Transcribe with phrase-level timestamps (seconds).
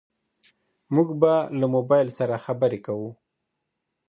[0.93, 3.09] موږ به له موبايل سره خبرې کوو.